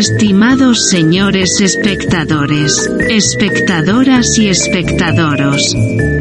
[0.00, 5.76] Estimados señores espectadores, espectadoras y espectadoros,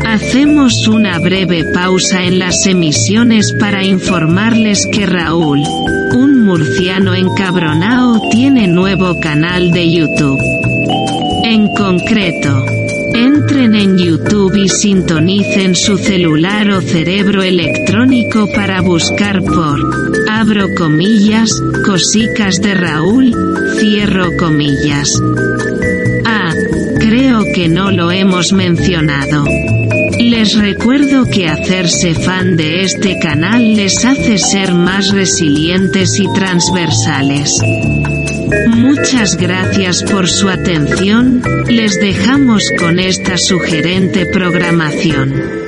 [0.05, 5.63] hacemos una breve pausa en las emisiones para informarles que Raúl,
[6.13, 10.41] un murciano encabronao, tiene nuevo canal de YouTube.
[11.45, 12.65] En concreto,
[13.13, 21.61] Entren en YouTube y sintonicen su celular o cerebro electrónico para buscar por, abro comillas,
[21.85, 23.35] cosicas de Raúl,
[23.77, 25.21] cierro comillas.
[26.25, 26.53] Ah,
[26.97, 29.43] creo que no lo hemos mencionado.
[30.17, 37.61] Les recuerdo que hacerse fan de este canal les hace ser más resilientes y transversales.
[38.69, 45.58] Muchas gracias por su atención, les dejamos con esta sugerente programación.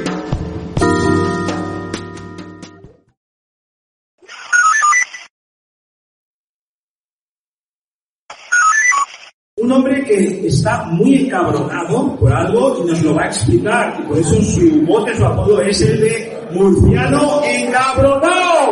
[10.12, 14.42] Que está muy encabronado por algo y nos lo va a explicar, y por eso
[14.42, 18.72] su mote, su apodo es el de Murciano Encabronado.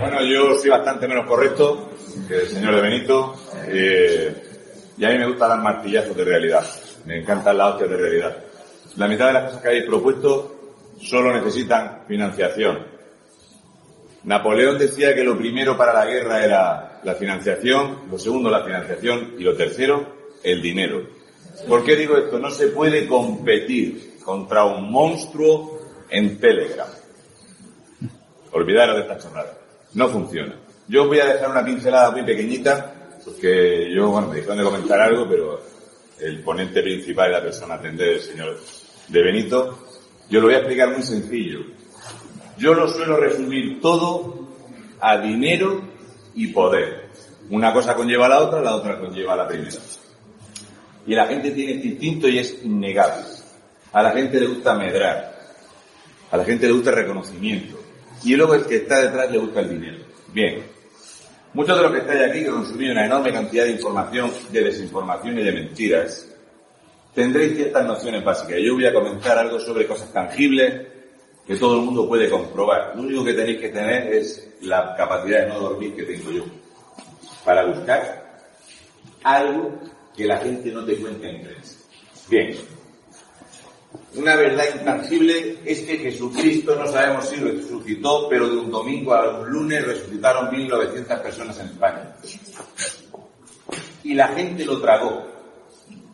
[0.00, 1.90] Bueno, yo soy bastante menos correcto
[2.26, 3.34] que el señor de Benito.
[3.68, 4.44] eh,
[4.96, 6.64] y a mí me gusta dar martillazos de realidad.
[7.04, 8.36] Me encantan las hostias de realidad.
[8.96, 10.57] La mitad de las cosas que habéis propuesto
[11.00, 12.86] solo necesitan financiación.
[14.24, 19.34] Napoleón decía que lo primero para la guerra era la financiación, lo segundo la financiación
[19.38, 21.02] y lo tercero el dinero.
[21.66, 22.38] ¿Por qué digo esto?
[22.38, 26.88] No se puede competir contra un monstruo en Telegram.
[28.52, 29.58] Olvidaros de esta chorrada.
[29.94, 30.54] No funciona.
[30.86, 32.94] Yo voy a dejar una pincelada muy pequeñita,
[33.24, 35.60] porque yo, bueno, me dijeron de comentar algo, pero
[36.20, 38.58] el ponente principal es la persona a atender, el señor
[39.08, 39.87] de Benito.
[40.30, 41.60] Yo lo voy a explicar muy sencillo.
[42.58, 44.48] Yo lo suelo resumir todo
[45.00, 45.80] a dinero
[46.34, 47.08] y poder.
[47.50, 49.78] Una cosa conlleva a la otra, la otra conlleva a la primera.
[51.06, 53.24] Y la gente tiene este instinto y es innegable.
[53.92, 55.38] A la gente le gusta medrar.
[56.30, 57.78] A la gente le gusta el reconocimiento.
[58.22, 60.04] Y luego el que está detrás le gusta el dinero.
[60.32, 60.62] Bien.
[61.54, 65.38] Muchos de los que estáis aquí, que consumís una enorme cantidad de información, de desinformación
[65.38, 66.27] y de mentiras,
[67.14, 68.58] tendréis ciertas nociones básicas.
[68.60, 70.86] Yo voy a comentar algo sobre cosas tangibles
[71.46, 72.92] que todo el mundo puede comprobar.
[72.94, 76.44] Lo único que tenéis que tener es la capacidad de no dormir que tengo yo.
[77.44, 78.38] Para buscar
[79.22, 79.80] algo
[80.14, 81.78] que la gente no te cuente en prensa.
[82.28, 82.56] Bien.
[84.14, 89.40] Una verdad intangible es que Jesucristo no sabemos si resucitó, pero de un domingo a
[89.40, 92.14] un lunes resucitaron 1.900 personas en España.
[94.04, 95.37] Y la gente lo tragó.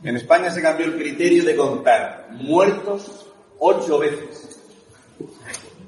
[0.05, 3.27] En España se cambió el criterio de contar muertos
[3.59, 4.61] ocho veces.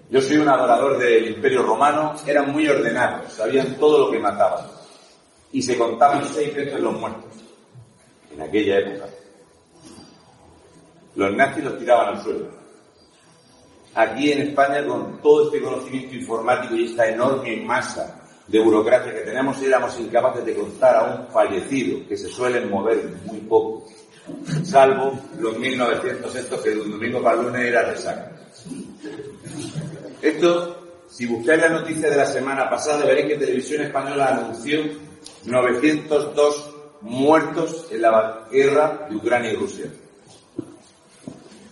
[0.08, 4.66] Yo soy un adorador del Imperio Romano, eran muy ordenados, sabían todo lo que mataban.
[5.52, 7.30] Y se contaban seis veces los muertos.
[8.32, 9.06] En aquella época.
[11.14, 12.48] Los nazis los tiraban al suelo.
[13.94, 19.20] Aquí en España, con todo este conocimiento informático y esta enorme masa de burocracia que
[19.20, 23.86] tenemos, éramos incapaces de contar a un fallecido, que se suelen mover muy poco,
[24.64, 28.32] salvo los 1900 estos que de un domingo para el lunes era resaca.
[30.22, 34.80] Esto, si buscáis la noticia de la semana pasada, veréis que Televisión Española anunció
[35.44, 39.86] 902 muertos en la guerra de Ucrania y Rusia.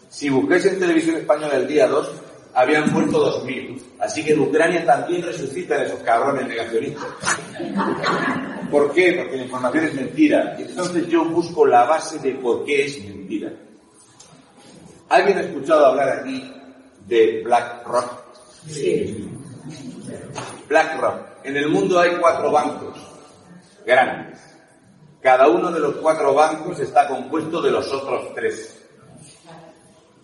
[0.08, 2.08] Si buscáis en televisión española el día 2,
[2.54, 3.82] habían muerto 2.000.
[3.98, 7.08] Así que en Ucrania también resucitan esos cabrones negacionistas.
[8.74, 9.12] ¿Por qué?
[9.12, 10.56] Porque la información es mentira.
[10.58, 13.52] Entonces yo busco la base de por qué es mentira.
[15.10, 16.52] ¿Alguien ha escuchado hablar aquí
[17.06, 18.34] de BlackRock?
[18.66, 19.30] Sí.
[20.68, 21.20] BlackRock.
[21.44, 22.98] En el mundo hay cuatro bancos
[23.86, 24.40] grandes.
[25.20, 28.84] Cada uno de los cuatro bancos está compuesto de los otros tres.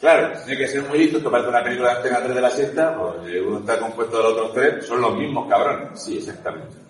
[0.00, 2.98] Claro, tiene que ser muy listo, parece una película de Antena 3 de la sexta,
[2.98, 6.02] pues uno está compuesto de los otros tres, son los mismos cabrones.
[6.02, 6.89] Sí, exactamente.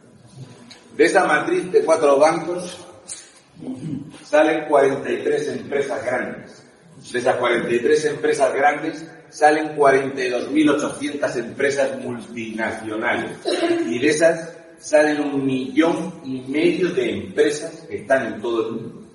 [1.00, 2.76] De esa matriz de cuatro bancos
[4.22, 6.62] salen 43 empresas grandes.
[7.10, 13.30] De esas 43 empresas grandes salen 42.800 empresas multinacionales.
[13.86, 18.72] Y de esas salen un millón y medio de empresas que están en todo el
[18.74, 19.08] mundo.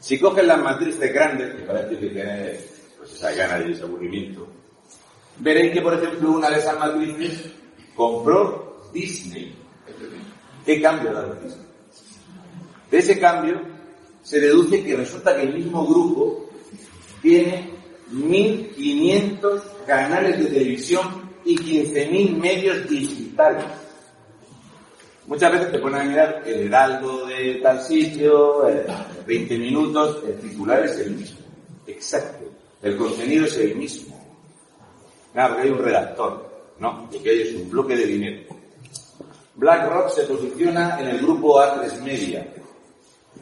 [0.00, 2.56] Si cogen las matrices grandes, que parece que tiene
[2.98, 4.48] pues, esa gana y ese aburrimiento,
[5.38, 7.44] veréis que, por ejemplo, una de esas matrices
[7.94, 9.62] compró Disney.
[10.64, 11.66] ¿Qué cambio dado Disney?
[12.90, 13.60] De ese cambio
[14.22, 16.48] se deduce que resulta que el mismo grupo
[17.20, 17.70] tiene
[18.12, 23.64] 1.500 canales de televisión y 15.000 medios digitales.
[25.26, 28.64] Muchas veces te ponen a mirar el heraldo de tal sitio,
[29.26, 31.38] 20 minutos, el titular es el mismo.
[31.86, 32.44] Exacto.
[32.82, 34.20] El contenido es el mismo.
[35.34, 36.52] Nada, porque hay un redactor.
[36.78, 38.61] No, lo que hay un bloque de dinero.
[39.62, 42.44] BlackRock se posiciona en el grupo A3 Media.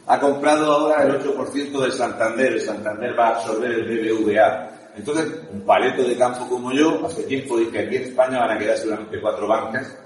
[0.05, 2.53] Ha comprado ahora el 8% del Santander.
[2.53, 4.69] El Santander va a absorber el BBVA.
[4.95, 8.51] Entonces, un paleto de campo como yo, hace tiempo dije que aquí en España van
[8.51, 9.97] a quedar solamente cuatro bancas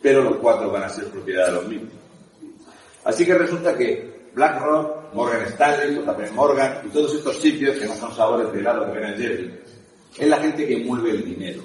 [0.00, 1.92] pero los cuatro van a ser propiedad de los mismos.
[3.04, 7.94] Así que resulta que BlackRock, Morgan Stanley, JP Morgan y todos estos sitios que no
[7.96, 9.60] son sabores de helado que ven Jerry,
[10.16, 11.62] es la gente que mueve el dinero.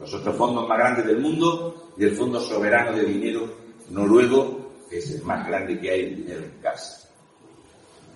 [0.00, 3.48] Los otros fondos más grandes del mundo y el Fondo Soberano de Dinero
[3.90, 7.08] Noruego, que es el más grande que hay en dinero en casa.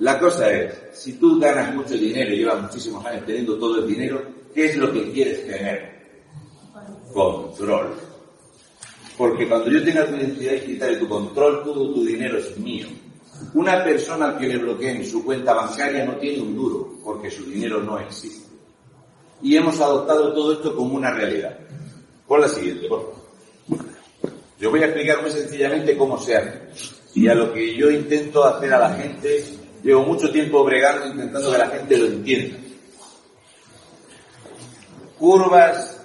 [0.01, 3.87] La cosa es, si tú ganas mucho dinero y llevas muchísimos años teniendo todo el
[3.87, 4.23] dinero,
[4.55, 6.01] ¿qué es lo que quieres tener?
[7.13, 7.95] Control.
[9.19, 12.87] Porque cuando yo tenga tu identidad digital y tu control, todo tu dinero es mío.
[13.53, 17.45] Una persona al que le bloqueen su cuenta bancaria no tiene un duro, porque su
[17.45, 18.49] dinero no existe.
[19.43, 21.59] Y hemos adoptado todo esto como una realidad.
[22.31, 23.87] Por la siguiente, por favor.
[24.61, 26.61] Yo voy a explicar muy sencillamente cómo se hace.
[27.13, 29.45] Y a lo que yo intento hacer a la gente,
[29.83, 32.57] llevo mucho tiempo bregando intentando que la gente lo entienda.
[35.19, 36.01] Curvas,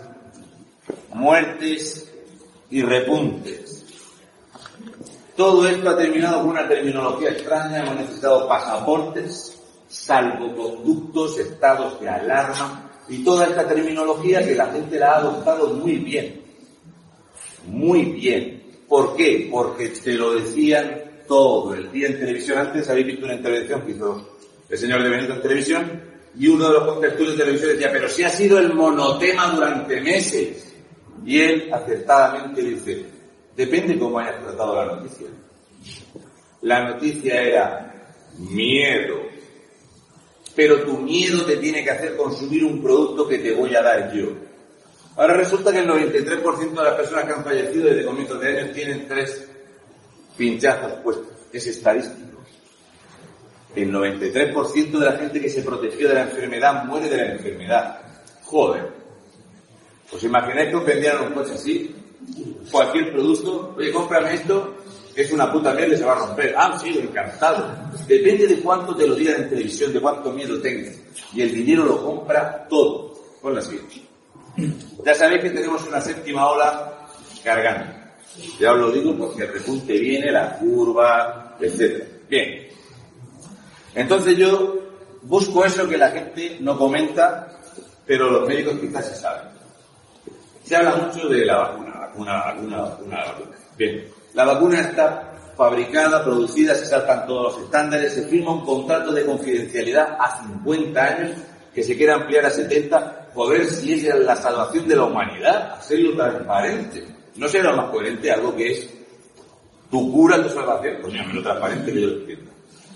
[1.13, 2.11] muertes,
[2.71, 3.85] y repuntes.
[5.37, 12.84] Todo esto ha terminado con una terminología extraña, hemos necesitado pasaportes, salvoconductos, estados de alarma
[13.07, 16.41] y toda esta terminología que la gente la ha adoptado muy bien.
[17.67, 18.63] Muy bien.
[18.87, 19.47] ¿Por qué?
[19.51, 22.59] Porque te lo decían todo el día en televisión.
[22.59, 24.37] Antes habéis visto una intervención que hizo
[24.69, 26.01] el señor de Benito en televisión
[26.37, 30.01] y uno de los contertulios de televisión decía, pero si ha sido el monotema durante
[30.01, 30.73] meses.
[31.25, 33.05] Y él acertadamente dice,
[33.55, 35.27] depende cómo hayas tratado la noticia.
[36.61, 39.15] La noticia era miedo.
[40.55, 44.13] Pero tu miedo te tiene que hacer consumir un producto que te voy a dar
[44.13, 44.29] yo.
[45.17, 48.73] Ahora resulta que el 93% de las personas que han fallecido desde comienzos de años
[48.73, 49.47] tienen tres
[50.37, 51.27] pinchazos puestos.
[51.51, 52.39] Es estadístico.
[53.75, 57.99] El 93% de la gente que se protegió de la enfermedad muere de la enfermedad.
[58.43, 58.89] Joder.
[60.11, 61.95] ¿Os imagináis que os vendieran un coche así?
[62.71, 64.74] Cualquier producto, oye, cómprame esto,
[65.15, 66.53] es una puta mierda y se va a romper.
[66.57, 67.73] Ah, sí, encantado.
[68.07, 70.95] Depende de cuánto te lo digan en televisión, de cuánto miedo tengas.
[71.33, 73.15] Y el dinero lo compra todo.
[73.41, 74.01] Con la siguiente.
[75.05, 77.07] Ya sabéis que tenemos una séptima ola
[77.43, 77.93] cargando.
[78.59, 82.03] Ya os lo digo porque el repunte viene, la curva, etc.
[82.27, 82.67] Bien.
[83.93, 84.75] Entonces yo
[85.21, 87.59] busco eso que la gente no comenta,
[88.05, 89.47] pero los médicos quizás se saben.
[90.63, 93.23] Se habla mucho de la vacuna, vacuna, vacuna.
[93.77, 94.05] Bien,
[94.35, 99.25] la vacuna está fabricada, producida, se saltan todos los estándares, se firma un contrato de
[99.25, 101.31] confidencialidad a 50 años
[101.73, 105.73] que se quiere ampliar a 70, por ver si es la salvación de la humanidad,
[105.73, 107.05] hacerlo transparente.
[107.35, 108.89] ¿No será más coherente algo que es
[109.89, 110.97] tu cura, tu salvación?
[111.01, 112.51] Pues lo transparente que yo lo entiendo.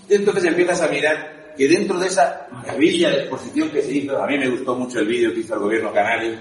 [0.08, 4.26] Entonces empiezas a mirar que dentro de esa maravilla de exposición que se hizo, a
[4.26, 6.38] mí me gustó mucho el vídeo que hizo el gobierno canario,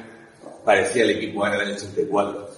[0.63, 2.49] parecía el equipo en el año 84.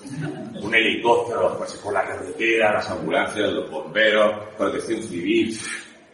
[0.62, 5.58] Un helicóptero pues, por la carretera, las ambulancias, los bomberos, protección civil.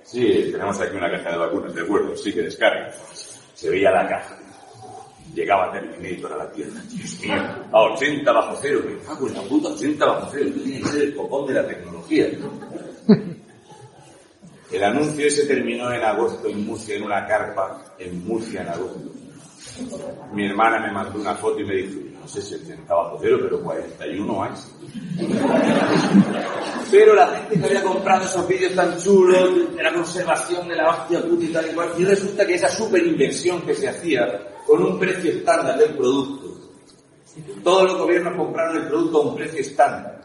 [0.03, 2.91] Sí, tenemos aquí una caja de vacunas, de acuerdo, sí que descarga.
[3.53, 4.38] Se veía la caja.
[5.34, 6.82] Llegaba a Terminator a la tierra.
[7.72, 8.82] A 80 bajo cero.
[8.86, 10.50] Me cago en la puta, 80 bajo cero.
[10.63, 12.27] Tiene que ser el copón de la tecnología.
[14.72, 19.17] El anuncio ese terminó en agosto en Murcia, en una carpa en Murcia en agosto.
[20.34, 23.38] Mi hermana me mandó una foto y me dijo, no sé si 80 bajo cero,
[23.42, 24.52] pero 41 hay.
[26.92, 30.90] Pero la gente que había comprado esos vídeos tan chulos de la conservación de la
[30.90, 34.56] hostia puta y tal y cual, y resulta que esa super inversión que se hacía
[34.66, 36.58] con un precio estándar del producto,
[37.64, 40.22] todos los gobiernos compraron el producto a un precio estándar.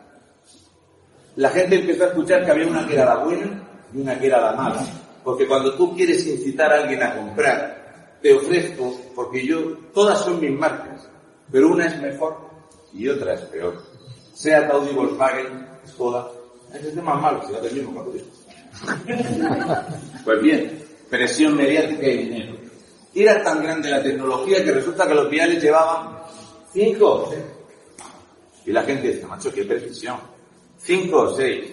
[1.36, 4.26] La gente empezó a escuchar que había una que era la buena y una que
[4.26, 4.84] era la mala.
[5.24, 10.40] Porque cuando tú quieres incitar a alguien a comprar, te ofrezco, porque yo, todas son
[10.40, 11.08] mis marcas,
[11.50, 12.36] pero una es mejor
[12.92, 13.82] y otra es peor.
[14.34, 16.30] Sea Audi, Volkswagen, Skoda,
[16.72, 18.32] es el más malo, si va del mismo capítulo.
[20.24, 22.56] Pues bien, presión mediática y dinero.
[23.14, 26.18] Era tan grande la tecnología que resulta que los viales llevaban
[26.72, 27.42] cinco o seis.
[28.64, 30.16] Y la gente dice, macho, qué precisión.
[30.78, 31.72] Cinco o seis.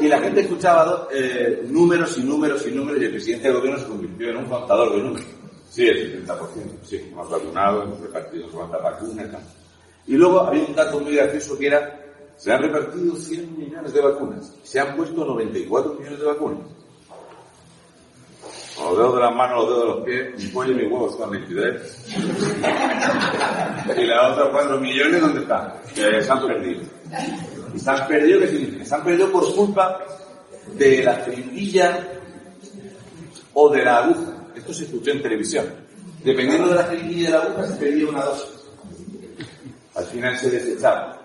[0.00, 3.80] Y la gente escuchaba eh, números y números y números y el presidente del gobierno
[3.80, 5.26] se convirtió en un contador de números.
[5.70, 6.36] Sí, el 70%,
[6.82, 9.42] sí, hemos vacunado, hemos repartido cuántas vacunas y tal.
[10.08, 12.00] Y luego había un dato muy gracioso que era,
[12.36, 16.66] se han repartido 100 millones de vacunas, se han puesto 94 millones de vacunas.
[18.80, 21.10] Los dedos de las manos, los dedos de los pies, mi pollo y mi huevo
[21.10, 22.06] están 23.
[23.96, 25.72] y las otras 4 millones, ¿dónde están?
[25.94, 26.82] Se han perdido.
[27.74, 28.84] ¿Y se han perdido qué significa?
[28.84, 30.00] Se han perdido por culpa
[30.74, 32.08] de la jeringuilla
[33.54, 34.29] o de la aguja.
[34.70, 35.66] Esto se escuchó en televisión.
[36.22, 38.50] Dependiendo de la jeringuilla de la aguja, se perdía una dosis.
[39.96, 41.20] Al final se desechaba.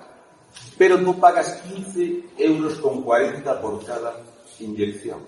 [0.79, 4.13] Pero tú pagas 15 euros con 40 por cada
[4.59, 5.19] inyección.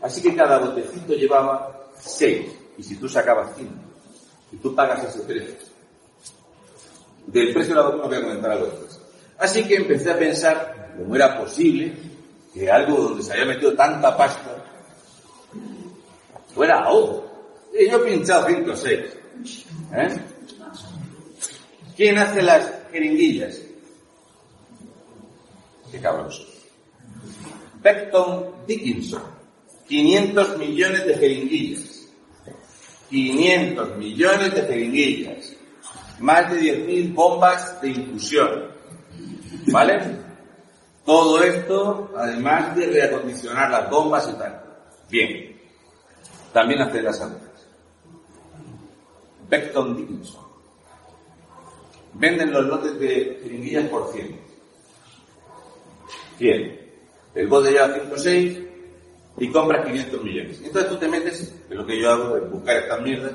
[0.00, 2.46] Así que cada botecito llevaba 6.
[2.78, 3.70] Y si tú sacabas 5,
[4.52, 5.54] y tú pagas ese precio.
[7.26, 9.00] Del precio de la vacuna voy a comentar algo después.
[9.36, 11.92] Así que empecé a pensar cómo era posible
[12.54, 14.71] que algo donde se había metido tanta pasta
[16.54, 17.22] fuera ahora.
[17.78, 19.00] Y yo he pinchado 5 o 6.
[19.94, 20.08] ¿Eh?
[21.96, 23.60] ¿Quién hace las jeringuillas?
[25.90, 26.46] Qué cabroso.
[27.82, 29.22] Beckton Dickinson.
[29.88, 32.08] 500 millones de jeringuillas.
[33.10, 35.52] 500 millones de jeringuillas.
[36.20, 38.68] Más de 10.000 bombas de infusión.
[39.66, 40.00] ¿Vale?
[41.04, 44.62] Todo esto, además de reacondicionar las bombas y tal.
[45.10, 45.51] Bien.
[46.52, 47.66] También hace las agujas.
[49.48, 50.42] Beckton Dickinson.
[52.14, 54.38] Venden los lotes de jeringuillas por 100.
[56.38, 56.80] 100.
[57.34, 58.58] El bote lleva 5 o 6
[59.38, 60.60] y compras 500 millones.
[60.62, 63.32] Entonces tú te metes, que es lo que yo hago, es buscar estas mierdas.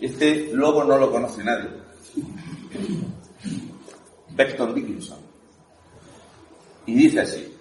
[0.00, 1.68] Este logo no lo conoce nadie.
[4.30, 5.18] Beckton Dickinson.
[6.86, 7.56] Y dice así.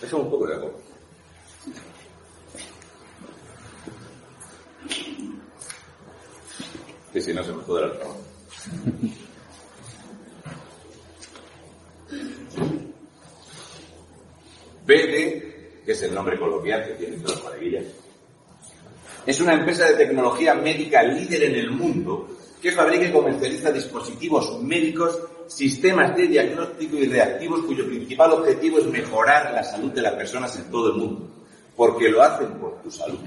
[0.00, 0.70] Déjame un poco de agua.
[7.16, 8.20] Que si no se me puede el trabajo.
[14.86, 17.84] BD, que es el nombre coloquial que tiene todas las cuadriguillas,
[19.24, 22.28] es una empresa de tecnología médica líder en el mundo
[22.60, 28.86] que fabrica y comercializa dispositivos médicos, sistemas de diagnóstico y reactivos cuyo principal objetivo es
[28.88, 31.30] mejorar la salud de las personas en todo el mundo.
[31.74, 33.20] Porque lo hacen por tu salud.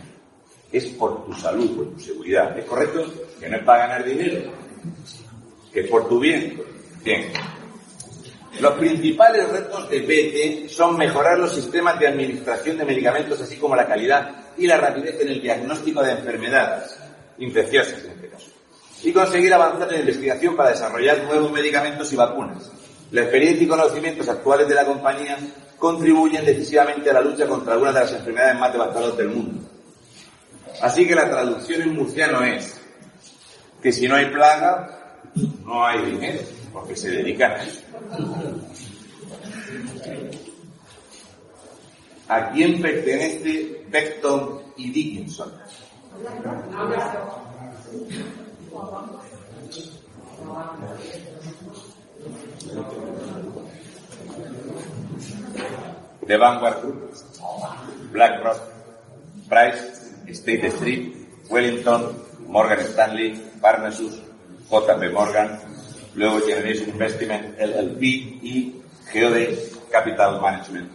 [0.72, 2.56] Es por tu salud, por tu seguridad.
[2.56, 3.04] ¿Es correcto?
[3.40, 4.52] Que no es para ganar dinero.
[5.74, 6.62] Que es por tu bien.
[7.04, 7.32] Bien.
[8.60, 13.76] Los principales retos de BT son mejorar los sistemas de administración de medicamentos, así como
[13.76, 16.98] la calidad y la rapidez en el diagnóstico de enfermedades
[17.38, 18.52] infecciosas en este caso,
[19.04, 22.70] y conseguir avanzar en la investigación para desarrollar nuevos medicamentos y vacunas.
[23.12, 25.38] La experiencia y conocimientos actuales de la compañía
[25.78, 29.70] contribuyen decisivamente a la lucha contra algunas de las enfermedades más devastadoras del mundo.
[30.82, 32.79] Así que la traducción en murciano es
[33.82, 34.90] que si no hay plaga,
[35.66, 36.42] no hay dinero,
[36.74, 37.82] porque se dedican a eso.
[42.28, 45.52] ¿A quién pertenece Beckton y Dickinson?
[56.28, 57.12] The Vanguard Group,
[58.12, 58.60] BlackRock,
[59.50, 61.16] Price, State Street,
[61.50, 62.16] Wellington,
[62.48, 64.20] Morgan Stanley, Parnassus,
[64.70, 65.60] JP Morgan,
[66.16, 70.92] luego Generation Investment, LLP y Geode Capital Management.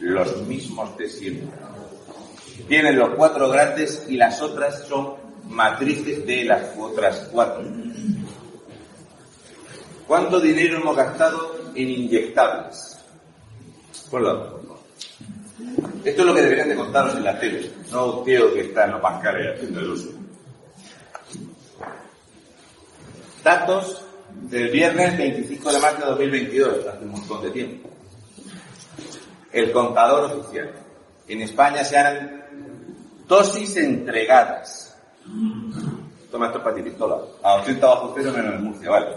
[0.00, 1.48] Los mismos de siempre.
[2.68, 5.14] Tienen los cuatro grandes y las otras son
[5.48, 7.64] matrices de las otras cuatro.
[10.06, 12.98] ¿Cuánto dinero hemos gastado en inyectables?
[14.10, 14.60] Por lado.
[16.04, 18.84] Esto es lo que deberían de contaros en la tele, no un tío que está
[18.84, 20.21] en los bancarios haciendo el uso.
[23.42, 24.04] Datos
[24.42, 27.90] del viernes 25 de marzo de 2022, hace un montón de tiempo.
[29.50, 30.70] El contador oficial.
[31.26, 32.44] En España se han
[33.26, 34.96] dosis entregadas.
[36.30, 37.18] Toma esto para ti, pistola.
[37.42, 39.08] A 80 bajo cero menos en Murcia, vale.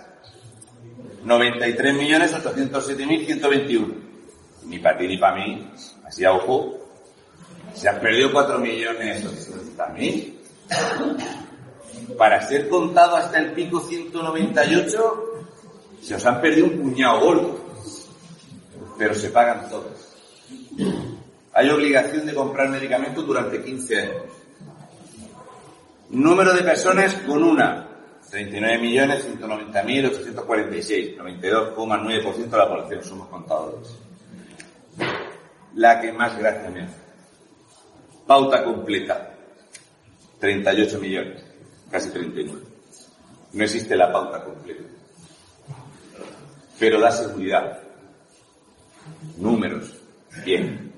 [1.26, 3.94] 93.807.121.
[4.66, 5.72] Ni para ti ni para mí,
[6.06, 6.78] así a ojo,
[7.74, 10.34] se han perdido 4.800.000.
[12.18, 15.24] Para ser contado hasta el pico 198,
[16.02, 17.60] se os han perdido un puñado gordo.
[18.98, 19.94] Pero se pagan todos.
[21.60, 24.24] Hay obligación de comprar medicamentos durante 15 años.
[26.10, 27.86] Número de personas con una.
[28.32, 31.18] 39.190.846.
[31.18, 33.94] 92,9% de la población somos contadores.
[35.76, 36.96] La que más gracia me hace.
[38.26, 39.36] Pauta completa.
[40.40, 41.44] 38 millones.
[41.92, 42.62] Casi 39.
[43.52, 44.84] No existe la pauta completa.
[46.80, 47.82] Pero da seguridad.
[49.36, 49.94] Números.
[50.46, 50.89] Bien.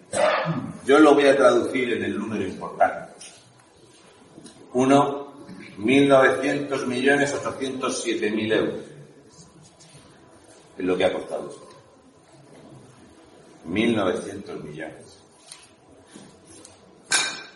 [0.86, 3.14] Yo lo voy a traducir en el número importante.
[4.74, 5.34] Uno,
[5.78, 8.86] 1.900 millones 807 mil euros.
[10.78, 11.70] Es lo que ha costado esto.
[13.68, 15.18] 1.900 millones.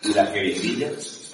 [0.04, 1.34] Y las jeringuillas,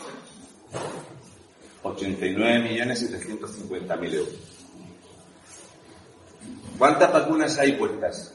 [1.83, 4.35] 89 millones 750 mil euros.
[6.77, 8.33] ¿Cuántas vacunas hay puestas?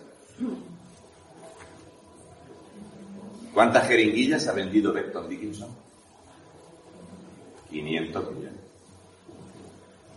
[3.56, 5.70] ¿Cuántas jeringuillas ha vendido Becton Dickinson?
[7.70, 8.60] 500 millones.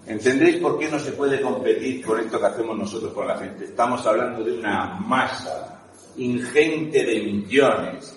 [0.07, 3.63] ¿Entendéis por qué no se puede competir con esto que hacemos nosotros con la gente?
[3.63, 5.85] Estamos hablando de una masa
[6.17, 8.13] ingente de millones.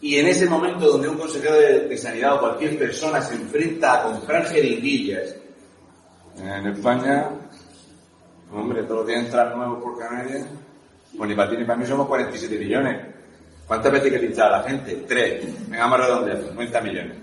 [0.00, 4.02] Y en ese momento donde un consejero de, Sanidad o cualquier persona se enfrenta a
[4.02, 5.36] comprar jeringuillas,
[6.36, 7.30] en España,
[8.52, 10.48] hombre, todos los días entran nuevos por Canarias,
[11.16, 13.13] pues ni para ti ni para mí somos 47 millones.
[13.66, 15.04] ¿Cuántas veces hay que pinchar a la gente?
[15.08, 15.68] Tres.
[15.68, 17.16] Venga, más redondear, 50 millones.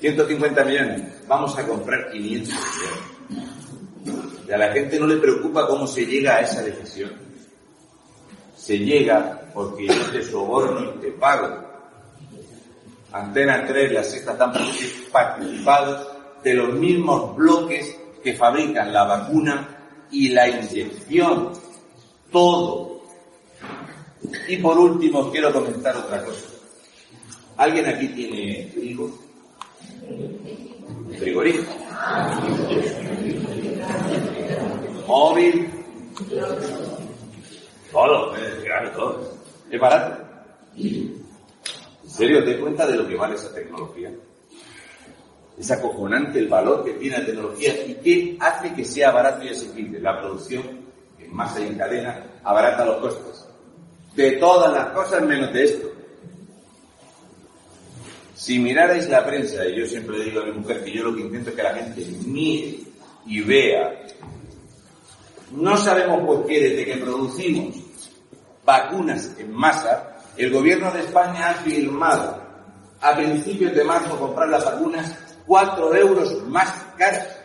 [0.00, 1.02] 150 millones.
[1.26, 3.58] Vamos a comprar 500 millones.
[4.48, 7.12] Y a la gente no le preocupa cómo se llega a esa decisión.
[8.56, 11.68] Se llega porque yo te soborno y te pago.
[13.12, 14.52] Antena 3, la sexta están
[15.12, 16.08] participados
[16.42, 19.68] de los mismos bloques que fabrican la vacuna
[20.10, 21.52] y la inyección.
[22.30, 22.97] Todo
[24.48, 26.44] y por último, quiero comentar otra cosa.
[27.56, 29.10] ¿Alguien aquí tiene frigo?
[31.18, 31.72] Frigorífico.
[35.06, 35.68] Móvil.
[37.92, 39.34] Todo, claro, todo.
[39.70, 40.24] Es barato.
[40.76, 41.24] ¿En
[42.06, 44.12] serio te cuenta de lo que vale esa tecnología?
[45.58, 49.48] Es acojonante el valor que tiene la tecnología y qué hace que sea barato y
[49.48, 50.00] asequible.
[50.00, 50.62] La producción
[51.18, 53.47] en masa y en cadena abarata los costes
[54.18, 55.92] de todas las cosas menos de esto.
[58.34, 61.20] Si mirarais la prensa, y yo siempre digo a mi mujer que yo lo que
[61.20, 62.80] intento es que la gente mire
[63.26, 64.06] y vea,
[65.52, 67.76] no sabemos por qué desde que producimos
[68.64, 72.42] vacunas en masa, el gobierno de España ha firmado
[73.00, 75.14] a principios de marzo comprar las vacunas
[75.46, 77.37] 4 euros más caras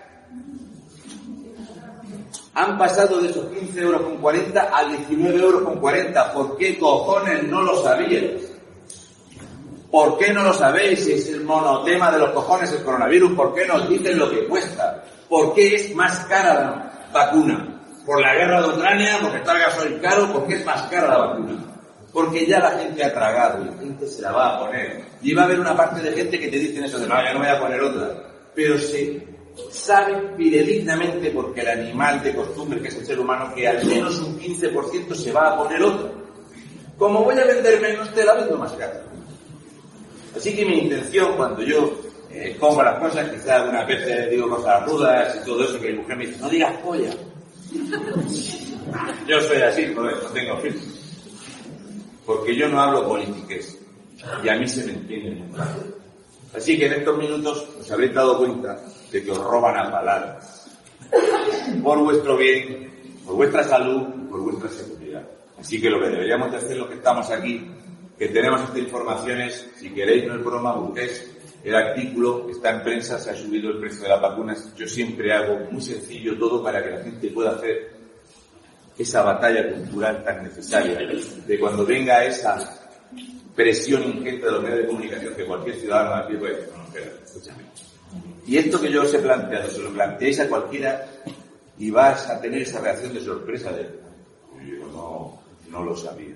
[2.55, 6.33] han pasado de esos 15 euros con 40 a 19 euros con 40.
[6.33, 8.51] ¿Por qué cojones no lo sabíais?
[9.89, 13.33] ¿Por qué no lo sabéis es el monotema de los cojones el coronavirus?
[13.33, 15.03] ¿Por qué nos dicen lo que cuesta?
[15.29, 17.79] ¿Por qué es más cara la vacuna?
[18.05, 19.19] ¿Por la guerra de Ucrania?
[19.21, 20.33] ¿Porque está el gasoil caro?
[20.33, 21.53] ¿Por qué es más cara la vacuna?
[22.11, 25.05] Porque ya la gente ha tragado y la gente se la va a poner.
[25.21, 27.33] Y va a haber una parte de gente que te dicen eso de no, ya
[27.33, 28.09] no voy a poner otra.
[28.53, 29.27] Pero se
[29.73, 34.19] saben fidedignamente, porque el animal de costumbre, que es el ser humano, que al menos
[34.19, 36.11] un 15% se va a poner otro.
[36.97, 38.99] Como voy a vender menos, te la vendo más caro.
[40.35, 41.99] Así que mi intención cuando yo
[42.31, 45.99] eh, compro las cosas, quizás algunas veces digo cosas rudas y todo eso, que mi
[45.99, 47.11] mujer me dice, no digas polla.
[49.27, 50.75] yo soy así, no tengo fin.
[52.25, 53.77] Porque yo no hablo políticas
[54.43, 55.43] y a mí se me entiende
[56.55, 58.79] Así que en estos minutos os habréis dado cuenta
[59.13, 60.65] de que os roban a palabras.
[61.83, 62.89] Por vuestro bien,
[63.23, 65.21] por vuestra salud, por vuestra seguridad.
[65.59, 67.63] Así que lo que deberíamos de hacer los que estamos aquí,
[68.17, 71.29] que tenemos estas informaciones, si queréis no es broma, busquéis
[71.63, 74.75] el artículo, está en prensa, se ha subido el precio de las vacunas.
[74.75, 77.93] Yo siempre hago muy sencillo todo para que la gente pueda hacer
[78.97, 82.57] esa batalla cultural tan necesaria, de cuando venga esa
[83.55, 86.73] presión ingente de los medios de comunicación que cualquier ciudadano aquí puede decir,
[87.23, 87.92] escúchame
[88.45, 91.05] Y esto que yo os he planteado, se lo planteáis a cualquiera
[91.77, 93.87] y vas a tener esa reacción de sorpresa de,
[94.65, 96.35] yo no, lo sabía.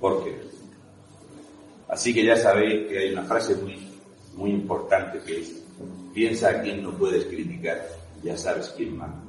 [0.00, 0.38] ¿Por qué?
[1.88, 3.90] Así que ya sabéis que hay una frase muy,
[4.34, 5.62] muy importante que es,
[6.12, 7.86] piensa a quién no puedes criticar,
[8.22, 9.22] ya sabes quién manda.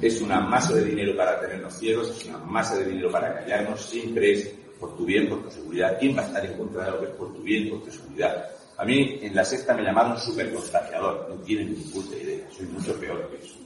[0.00, 3.84] Es una masa de dinero para tenernos ciegos, es una masa de dinero para callarnos,
[3.84, 5.98] siempre es por tu bien, por tu seguridad.
[5.98, 7.90] ¿Quién va a estar en contra de lo que es por tu bien, por tu
[7.90, 8.48] seguridad?
[8.78, 12.66] A mí en la sexta me llamaron super contagiador, no tienen ni puta idea, soy
[12.66, 13.56] mucho peor que eso.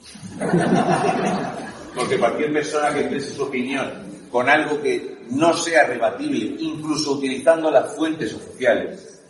[1.95, 3.91] Porque cualquier persona que exprese su opinión
[4.31, 9.21] con algo que no sea rebatible, incluso utilizando las fuentes oficiales,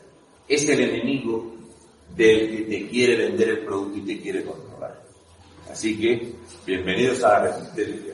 [0.48, 1.54] es el enemigo
[2.16, 5.04] del que te quiere vender el producto y te quiere controlar.
[5.70, 6.34] Así que,
[6.66, 8.14] bienvenidos a la resistencia.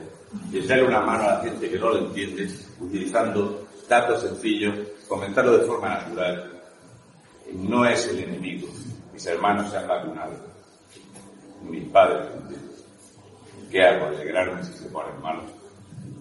[0.52, 2.48] Y una mano a la gente que no lo entiende,
[2.80, 4.74] utilizando datos sencillos,
[5.06, 6.59] comentarlo de forma natural.
[7.54, 8.68] No es el enemigo.
[9.12, 10.32] Mis hermanos se han vacunado.
[11.62, 12.28] Mis padres.
[13.70, 14.06] ¿Qué hago?
[14.06, 15.44] Alegrarme si se ponen malos.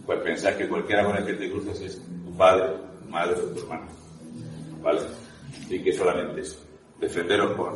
[0.05, 3.53] Pues pensar que cualquiera con el que te cruces es tu padre, tu madre o
[3.53, 3.87] tu hermano.
[4.81, 5.01] ¿Vale?
[5.69, 6.59] Y que solamente eso.
[6.99, 7.75] Defenderos con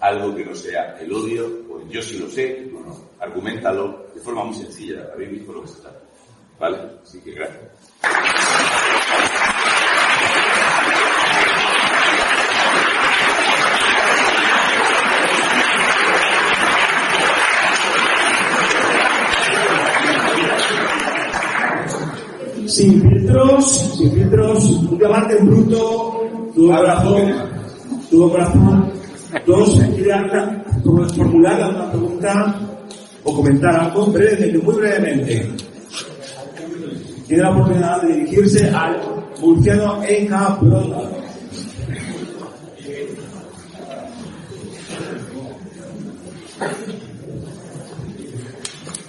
[0.00, 2.96] algo que no sea el odio, pues yo sí lo sé, no, no.
[3.20, 6.00] Argumentalo de forma muy sencilla, habéis visto lo que se trata.
[6.58, 6.78] ¿Vale?
[7.02, 9.01] Así que gracias.
[22.82, 26.20] Sin filtros, sin filtros, un debate bruto,
[26.52, 27.32] tuvo corazón,
[28.10, 28.92] tuvo corazón.
[29.46, 29.78] Dos,
[31.14, 32.60] formular una pregunta
[33.22, 35.48] o comentar algo brevemente, muy brevemente.
[37.28, 39.00] Tiene la oportunidad de dirigirse al
[39.40, 40.02] murciano
[40.60, 41.08] Bronda.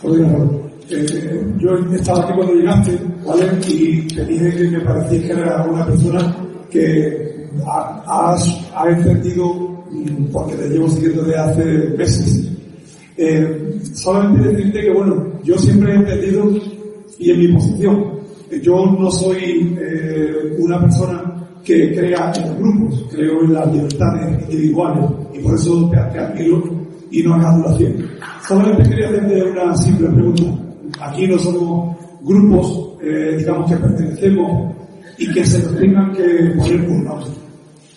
[0.04, 0.64] Oiga,
[0.96, 3.46] eh, yo estaba aquí cuando llegaste, ¿vale?
[3.68, 6.36] Y te dije que me parecía que era una persona
[6.70, 8.36] que ha-
[8.76, 9.54] ha entendido,
[9.92, 11.64] mm, porque te llevo siguiendo desde hace
[11.98, 12.50] meses.
[13.18, 16.50] Eh, solamente decirte que, bueno, yo siempre he entendido
[17.20, 18.06] y en mi posición,
[18.50, 21.22] que yo no soy eh, una persona
[21.64, 26.20] que crea en los grupos, creo en las libertades individuales y por eso te, te
[26.20, 26.64] admiro
[27.12, 27.94] y no hagas adulación.
[28.48, 30.44] Solamente quería hacerte una simple pregunta.
[31.04, 34.74] Aquí no somos grupos, eh, digamos, que pertenecemos
[35.18, 37.28] y que se nos tengan que poner por lado.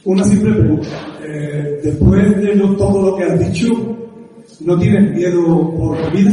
[0.05, 0.89] Una simple pregunta.
[1.23, 3.69] Eh, después de todo lo que has dicho,
[4.61, 6.33] ¿no tienes miedo por la vida?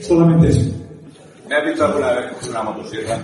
[0.00, 0.70] Solamente eso.
[1.48, 3.18] ¿Me has visto alguna vez con una motosierra?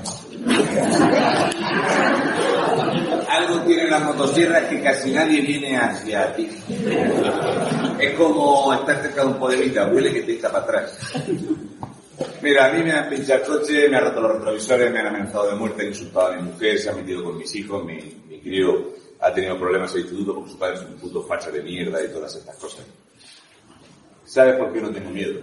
[3.28, 6.48] Algo tienen las motosierras que casi nadie viene hacia ti.
[7.98, 10.98] Es como estar cerca de un poderita, huele que te echa para atrás.
[12.40, 15.06] Mira, a mí me han pinchado el coche, me han roto los retrovisores, me han
[15.08, 17.96] amenazado de muerte, han insultado a mi mujer, se han metido con mis hijos, mi,
[18.28, 21.50] mi crío ha tenido problemas en el instituto porque su padre es un puto facha
[21.50, 22.84] de mierda y todas estas cosas.
[24.24, 25.40] ¿Sabes por qué no tengo miedo?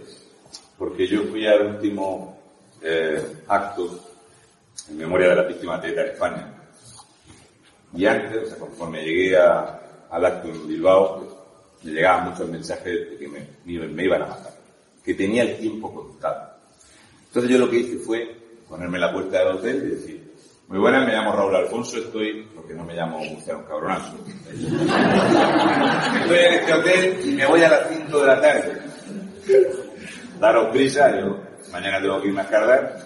[0.77, 2.37] Porque yo fui al último
[2.81, 3.99] eh, acto
[4.89, 6.54] en memoria de las víctimas de ETA en España.
[7.95, 9.79] Y antes, o sea, conforme llegué a-
[10.09, 11.23] al acto en Bilbao,
[11.83, 14.51] me llegaban muchos mensajes de que me, me- iban a matar,
[15.03, 16.51] que tenía el tiempo contado.
[17.27, 18.35] Entonces yo lo que hice fue
[18.67, 20.33] ponerme en la puerta del hotel y decir,
[20.67, 24.15] muy buenas, me llamo Raúl Alfonso, estoy, porque no me llamo Murciano Cabronazo.
[26.21, 28.81] Estoy en este hotel y me voy a las 5 de la tarde.
[30.39, 31.37] Daros prisa, yo
[31.71, 32.97] mañana tengo que irme a cargar.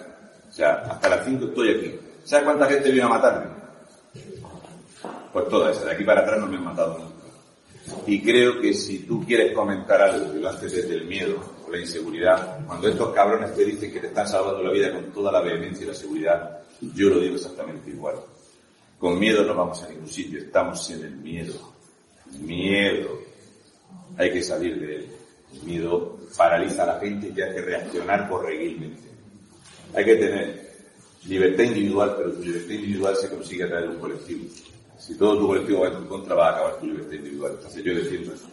[0.48, 2.00] O sea, hasta las 5 estoy aquí.
[2.24, 3.59] ¿Sabes cuánta gente vino a matarme?
[5.32, 7.20] Pues toda esa, de aquí para atrás no me han matado nunca.
[8.06, 11.70] Y creo que si tú quieres comentar algo que lo haces desde el miedo o
[11.70, 15.32] la inseguridad, cuando estos cabrones te dicen que te están salvando la vida con toda
[15.32, 16.60] la vehemencia y la seguridad,
[16.94, 18.16] yo lo digo exactamente igual.
[18.98, 21.54] Con miedo no vamos a ningún sitio, estamos en el miedo.
[22.40, 23.18] Miedo.
[24.18, 25.06] Hay que salir de él.
[25.54, 29.08] El miedo paraliza a la gente y te hace reaccionar corregilmente.
[29.94, 30.70] Hay que tener
[31.26, 34.44] libertad individual, pero tu libertad individual se consigue a través de un colectivo.
[35.00, 37.52] Si todo tu colectivo va en tu contra, va a acabar tu libertad individual.
[37.56, 38.48] Entonces yo defiendo eso.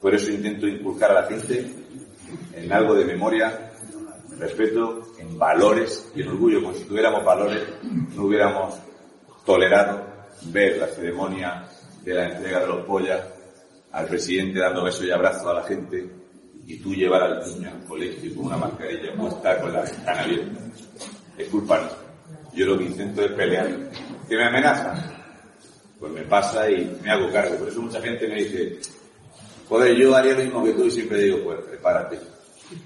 [0.00, 1.74] Por eso intento inculcar a la gente
[2.54, 3.72] en algo de memoria,
[4.38, 6.62] respeto, en valores y en orgullo.
[6.62, 7.62] Como si tuviéramos valores,
[8.14, 8.74] no hubiéramos
[9.44, 10.06] tolerado
[10.46, 11.68] ver la ceremonia
[12.04, 13.20] de la entrega de los pollas
[13.90, 16.08] al presidente dando besos y abrazos a la gente
[16.64, 20.60] y tú llevar al niño al colegio con una mascarilla puesta con la ventana abierta.
[21.36, 21.98] Es culpa nuestra.
[22.54, 23.68] Yo lo que intento es pelear.
[24.28, 25.21] ¿Que me amenazan?
[26.02, 27.54] Pues me pasa y me hago cargo.
[27.58, 28.76] Por eso mucha gente me dice,
[29.68, 32.18] joder, yo haría lo mismo que tú y siempre digo, pues prepárate,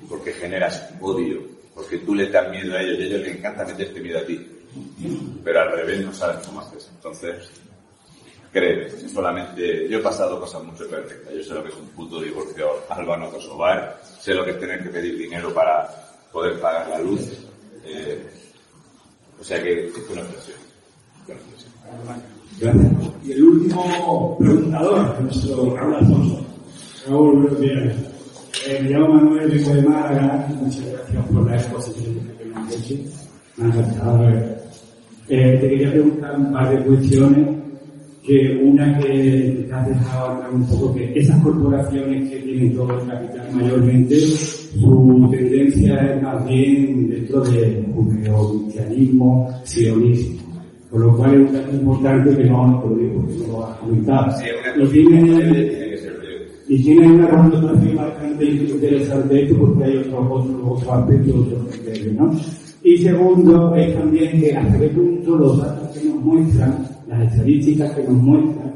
[0.07, 1.42] porque generas odio,
[1.74, 4.26] porque tú le das miedo a ellos y a ellos les encanta meterte miedo a
[4.26, 4.46] ti.
[5.42, 6.90] Pero al revés no saben cómo haces.
[6.94, 7.48] Entonces,
[8.52, 11.33] créeme, solamente, yo he pasado cosas mucho perfectas.
[11.33, 14.83] Yo sé lo que es un puto divorcio albano kosovar, sé lo que es tener
[14.83, 15.88] que pedir dinero para
[16.31, 17.22] poder pagar la luz.
[17.83, 18.26] Eh,
[19.40, 20.65] o sea que es una expresión.
[21.26, 22.92] Gracias.
[23.24, 26.46] Y el último preguntador, nuestro Raúl Alfonso.
[27.08, 27.96] Raúl, buenos días.
[28.68, 30.48] Eh, me llamo Manuel, vengo de Málaga.
[30.60, 32.94] Muchas gracias por la exposición que me han hecho.
[33.56, 34.28] Me ha encantado.
[35.28, 37.48] Eh, te quería preguntar un par de cuestiones.
[38.22, 43.00] Que una que te has dejado hablar un poco, que esas corporaciones que tienen todo
[43.00, 50.36] el capital mayormente, su tendencia es más bien dentro del judeo-cristianismo, sionismo.
[50.96, 53.76] Por lo cual es un dato importante que no lo digo, porque no lo has
[53.76, 54.35] comentado.
[54.80, 55.98] Y tiene,
[56.68, 62.14] y tiene una connotación bastante interesante esto porque hay otros otros otros aspectos, otros criterios,
[62.14, 62.30] ¿no?
[62.82, 67.92] Y segundo, es también que hasta qué punto los datos que nos muestran, las estadísticas
[67.92, 68.72] que nos muestran,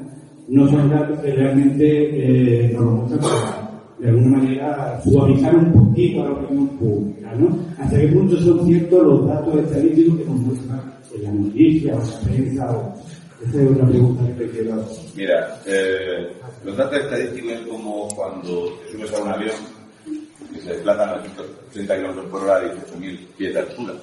[0.49, 5.73] no son datos que realmente eh, nos lo muestran para, de alguna manera, suavizar un
[5.73, 7.49] poquito a la opinión pública, ¿no?
[7.79, 12.95] Hasta qué punto son ciertos los datos estadísticos que nos muestran la noticia o la.
[13.43, 14.87] Esa es una pregunta que te quiero.
[15.15, 16.31] Mira, eh,
[16.63, 19.57] los datos estadísticos es como cuando te subes a un avión
[20.53, 23.95] que se desplaza a 930 km por hora y 18.000 pies de altura.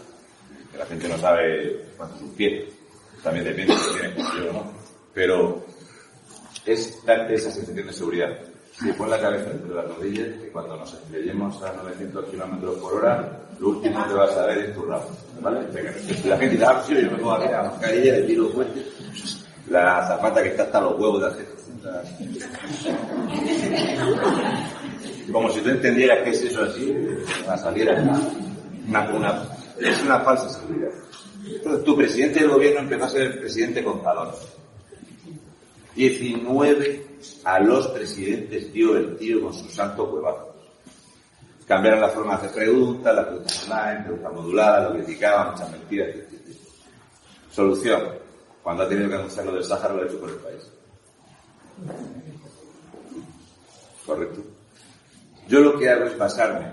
[0.72, 2.65] Que la gente no sabe cuántos son pies.
[3.24, 4.74] También depende si tiene control o no.
[5.13, 5.65] Pero
[6.65, 8.39] es darte esa sensación de seguridad.
[8.80, 12.94] Si pon la cabeza entre las rodillas, que cuando nos estrellemos a 900 km por
[12.94, 15.10] hora, lo último que vas a ver es tu rabo.
[15.42, 15.62] ¿Vale?
[16.26, 18.86] La gente dice, ah, sí, yo me pongo a la mascarilla, le tiro fuerte.
[19.70, 21.48] La zapata que está hasta los huevos de hacer.
[25.32, 26.96] Como si tú entendieras que es eso así,
[27.50, 29.44] va salir una, una,
[29.80, 30.92] es una falsa seguridad.
[31.46, 34.34] Entonces, tu presidente del gobierno empezó a ser presidente contador.
[35.97, 37.07] 19
[37.43, 40.55] a los presidentes dio el tío con sus santos huevazos.
[41.67, 46.10] Cambiaron la forma de hacer preguntas, las preguntas online, preguntas moduladas, lo criticaban, muchas mentiras,
[46.10, 46.55] etc.
[47.51, 48.01] Solución.
[48.62, 50.71] Cuando ha tenido que anunciar lo del Sáhara, lo ha hecho por el país.
[54.05, 54.41] Correcto.
[55.47, 56.71] Yo lo que hago es basarme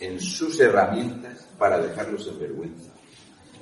[0.00, 2.90] en sus herramientas para dejarlos en vergüenza.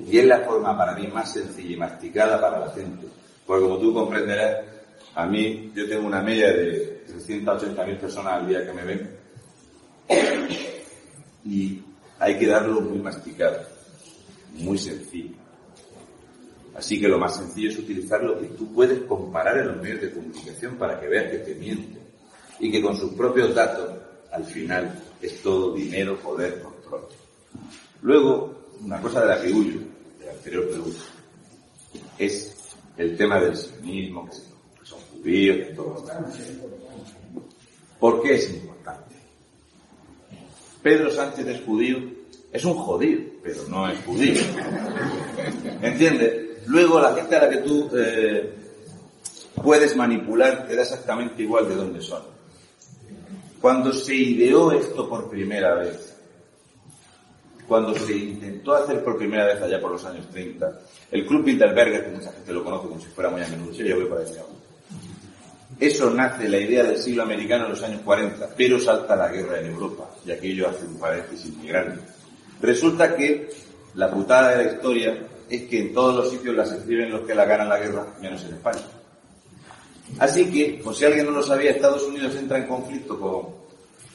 [0.00, 3.06] Y es la forma para mí más sencilla y masticada para la gente.
[3.46, 4.73] Porque como tú comprenderás,
[5.14, 9.10] a mí yo tengo una media de 380.000 personas al día que me ven.
[11.44, 11.80] Y
[12.18, 13.60] hay que darlo muy masticado,
[14.54, 15.34] muy sencillo.
[16.74, 20.00] Así que lo más sencillo es utilizar lo que tú puedes comparar en los medios
[20.00, 22.02] de comunicación para que veas que te mienten.
[22.58, 23.96] Y que con sus propios datos,
[24.32, 27.06] al final, es todo dinero, poder, control.
[28.02, 29.80] Luego, una cosa de la que huyo,
[30.18, 31.00] de la anterior pregunta,
[32.18, 32.56] es
[32.96, 34.53] el tema del sionismo, que son
[35.24, 36.38] demás.
[37.98, 39.14] ¿Por qué es importante?
[40.82, 41.98] Pedro Sánchez es judío,
[42.52, 44.40] es un jodido, pero no es judío.
[45.80, 46.66] ¿Entiendes?
[46.66, 48.54] Luego la gente a la que tú eh,
[49.62, 52.22] puedes manipular te da exactamente igual de dónde son.
[53.60, 56.14] Cuando se ideó esto por primera vez,
[57.66, 62.04] cuando se intentó hacer por primera vez allá por los años 30, el Club Bilderberger,
[62.04, 64.42] que mucha gente lo conoce como si fuera muy a menudo, yo voy para allá.
[65.78, 69.60] Eso nace la idea del siglo americano en los años 40, pero salta la guerra
[69.60, 72.00] en Europa, y aquello hace un paréntesis muy grande.
[72.60, 73.50] Resulta que
[73.94, 77.34] la putada de la historia es que en todos los sitios las escriben los que
[77.34, 78.82] la ganan la guerra, menos en España.
[80.18, 83.46] Así que, por si alguien no lo sabía, Estados Unidos entra en conflicto con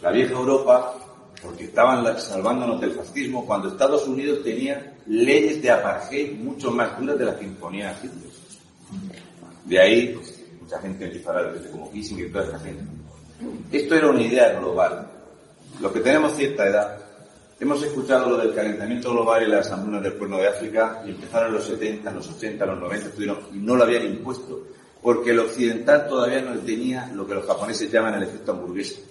[0.01, 0.95] la vieja Europa
[1.41, 7.17] porque estaban salvándonos del fascismo cuando Estados Unidos tenía leyes de apartheid mucho más duras
[7.17, 8.31] de las que imponía Hitler.
[9.65, 10.28] De ahí, pues,
[10.69, 12.83] mucha gente empieza a hablar como Kissinger y toda esta gente.
[13.71, 15.07] Esto era una idea global.
[15.81, 16.95] Los que tenemos cierta edad,
[17.59, 21.47] hemos escuchado lo del calentamiento global y las hambrunas del cuerno de África y empezaron
[21.47, 24.67] en los 70, en los 80, en los 90, estuvieron, y no lo habían impuesto,
[25.01, 29.01] porque el occidental todavía no tenía lo que los japoneses llaman el efecto hamburguesa.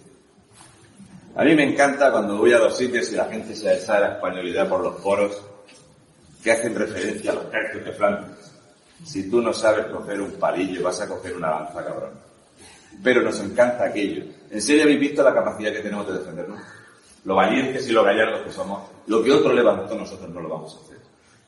[1.35, 4.13] A mí me encanta cuando voy a los sitios y la gente se alza la
[4.13, 5.43] españolidad por los foros
[6.41, 8.38] que hacen referencia a los tercios de Flandes.
[9.05, 12.11] Si tú no sabes coger un palillo, vas a coger una lanza, cabrón.
[13.03, 14.25] Pero nos encanta aquello.
[14.51, 16.61] ¿En serio habéis visto la capacidad que tenemos de defendernos?
[17.25, 18.83] Lo valientes y lo gallardos que somos.
[19.07, 20.99] Lo que otro levantó, nosotros no lo vamos a hacer.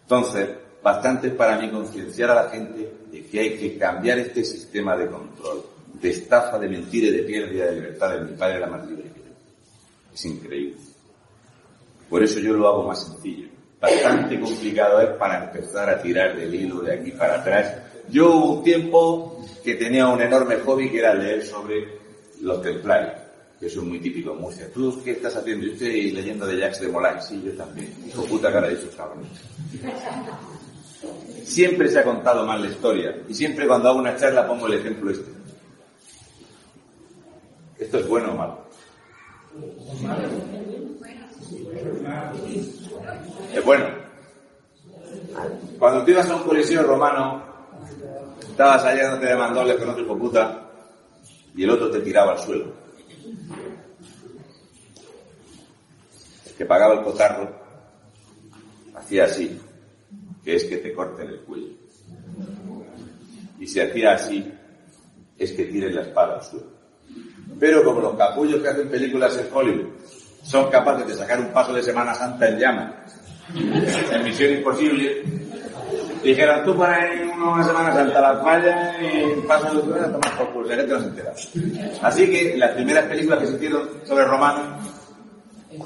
[0.03, 0.49] Entonces,
[0.83, 5.09] bastantes para mí concienciar a la gente de que hay que cambiar este sistema de
[5.09, 8.87] control, de estafa, de mentira y de pérdida de libertad de mi padre era más
[8.87, 10.15] libre que yo.
[10.15, 10.77] Es increíble.
[12.09, 13.49] Por eso yo lo hago más sencillo.
[13.81, 17.75] Bastante complicado es para empezar a tirar del hilo de aquí para atrás.
[18.11, 21.99] Yo hubo un tiempo que tenía un enorme hobby que era leer sobre
[22.43, 23.15] los templarios,
[23.59, 24.71] que eso es muy típico en Murcia.
[24.73, 25.67] ¿Tú qué estás haciendo?
[25.67, 27.23] Yo estoy leyendo de Jacques de Molay.
[27.23, 27.95] Sí, yo también.
[28.07, 29.31] Hijo puta cara de esos cabrones.
[31.45, 34.75] Siempre se ha contado mal la historia y siempre cuando hago una charla pongo el
[34.75, 35.31] ejemplo este.
[37.79, 38.61] ¿Esto es bueno o malo?
[43.55, 43.87] Es bueno.
[45.79, 47.43] Cuando tú ibas a un coliseo romano,
[48.49, 50.71] estabas allá donde te mandoles con otro puta
[51.55, 52.73] y el otro te tiraba al suelo.
[56.47, 57.49] El que pagaba el cotarro
[58.95, 59.59] hacía así,
[60.45, 61.75] que es que te corten el cuello.
[63.59, 64.53] Y si hacía así,
[65.39, 66.67] es que tiren la espada al suelo.
[67.59, 69.89] Pero como los capullos que hacen películas en Hollywood
[70.43, 72.93] son capaces de sacar un paso de Semana Santa en llamas,
[73.55, 75.23] en Misión Imposible,
[76.23, 80.53] dijeron tú para ahí una Semana Santa las mallas y paso de a tomar por
[80.53, 81.33] culo, se entera.
[82.03, 84.87] Así que las primeras películas que se hicieron sobre romanos,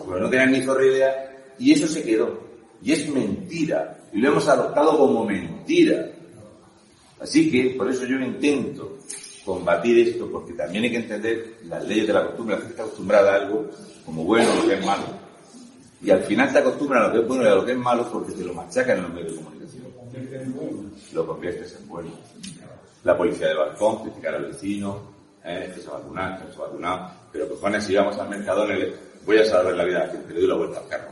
[0.07, 2.43] pues no tenían ni zorra idea, y eso se quedó.
[2.83, 3.97] Y es mentira.
[4.13, 6.07] Y lo hemos adoptado como mentira.
[7.21, 8.99] Así que, por eso yo intento
[9.45, 12.57] combatir esto, porque también hay que entender las leyes de la costumbre.
[12.57, 13.71] La gente está acostumbrada a algo
[14.05, 15.05] como bueno o lo que es malo.
[16.03, 17.79] Y al final te acostumbran a lo que es bueno y a lo que es
[17.79, 19.85] malo porque te lo machacan en los medios de comunicación.
[21.13, 22.11] Lo conviertes en bueno.
[23.05, 27.13] La policía de balcón, criticar al vecino, eh, que se ha vacunado, que se ha.
[27.33, 28.75] Pero cojones, si vamos al Mercadona,
[29.27, 31.11] voy a salvar la vida a gente, le doy la vuelta al carro.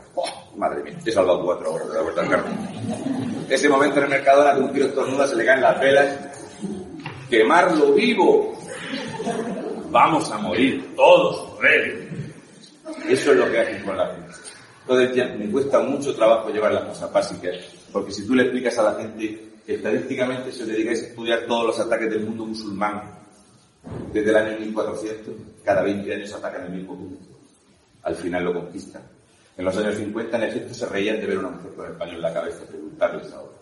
[0.55, 2.45] Madre mía, he salvado cuatro horas de la vuelta al carro.
[3.49, 6.42] Ese momento en el Mercadona, que un tiro estornuda, se le caen las velas.
[7.33, 8.55] Quemarlo vivo.
[9.89, 12.07] Vamos a morir todos, rey.
[13.09, 14.35] Eso es lo que hacen con la gente.
[14.81, 17.55] Entonces me cuesta mucho trabajo llevar las cosas básicas,
[17.91, 21.65] porque si tú le explicas a la gente que estadísticamente se dedicáis a estudiar todos
[21.65, 23.01] los ataques del mundo musulmán
[24.13, 27.25] desde el año 1400, cada 20 años atacan el mismo punto.
[28.03, 29.01] Al final lo conquistan.
[29.57, 32.13] En los años 50 en Egipto se reían de ver una mujer con el paño
[32.13, 33.53] en la cabeza, preguntarles ahora.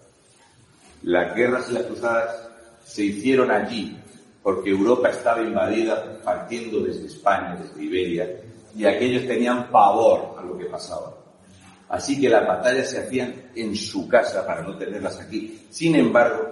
[1.03, 2.50] Las guerras y las cruzadas
[2.83, 3.97] se hicieron allí,
[4.43, 8.29] porque Europa estaba invadida partiendo desde España, desde Iberia,
[8.75, 11.13] y aquellos tenían pavor a lo que pasaba.
[11.89, 15.61] Así que las batallas se hacían en su casa para no tenerlas aquí.
[15.69, 16.51] Sin embargo,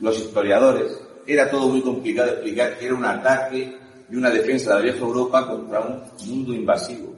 [0.00, 3.78] los historiadores, era todo muy complicado explicar que era un ataque
[4.10, 7.14] y una defensa de la vieja Europa contra un mundo invasivo.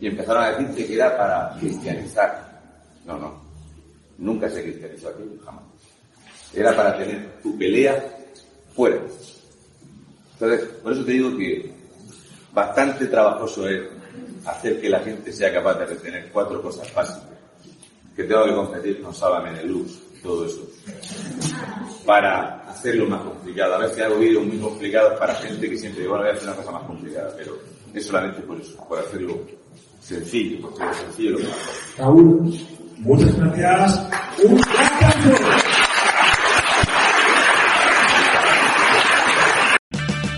[0.00, 2.60] Y empezaron a decir que era para cristianizar.
[3.06, 3.42] No, no.
[4.18, 5.64] Nunca se cristianizó aquí, jamás.
[6.54, 8.04] Era para tener tu pelea
[8.74, 9.00] fuera.
[10.34, 11.72] Entonces, por eso te digo que
[12.52, 13.82] bastante trabajoso es
[14.44, 17.22] hacer que la gente sea capaz de retener cuatro cosas básicas.
[18.14, 20.68] Que tengo que competir con Saba Menelux y todo eso.
[22.04, 23.74] Para hacerlo más complicado.
[23.74, 26.48] A veces hago vídeos muy complicados para gente que siempre digo, bueno, voy a hacer
[26.48, 27.58] una cosa más complicada, pero
[27.94, 29.40] es solamente por eso, por hacerlo
[30.00, 31.46] sencillo, porque es sencillo lo que.
[31.98, 32.58] Raúl,
[32.98, 34.08] muchas gracias.
[34.44, 35.67] Un aplauso.